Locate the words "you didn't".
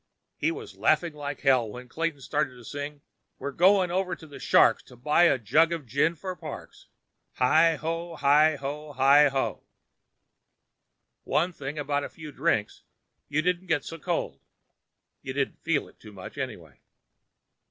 13.29-13.67, 15.21-15.61